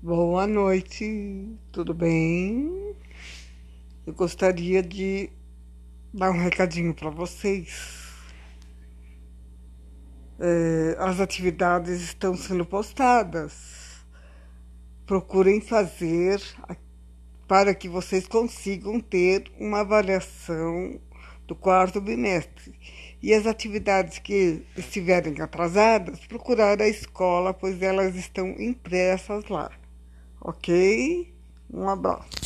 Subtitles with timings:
[0.00, 2.94] Boa noite, tudo bem?
[4.06, 5.28] Eu gostaria de
[6.14, 8.06] dar um recadinho para vocês.
[10.38, 14.06] É, as atividades estão sendo postadas.
[15.04, 16.40] Procurem fazer
[17.48, 21.00] para que vocês consigam ter uma avaliação
[21.44, 22.72] do quarto bimestre.
[23.20, 29.72] E as atividades que estiverem atrasadas, procurar a escola, pois elas estão impressas lá.
[30.40, 31.34] Ok?
[31.72, 32.37] Um abraço.